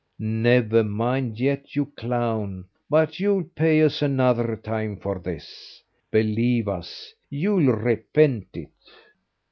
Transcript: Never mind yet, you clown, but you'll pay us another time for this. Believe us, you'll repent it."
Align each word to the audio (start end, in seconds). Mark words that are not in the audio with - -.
Never 0.17 0.83
mind 0.83 1.39
yet, 1.39 1.75
you 1.75 1.85
clown, 1.95 2.65
but 2.89 3.19
you'll 3.19 3.43
pay 3.43 3.83
us 3.83 4.01
another 4.01 4.55
time 4.55 4.97
for 4.97 5.19
this. 5.19 5.83
Believe 6.09 6.67
us, 6.67 7.13
you'll 7.29 7.71
repent 7.71 8.47
it." 8.55 8.71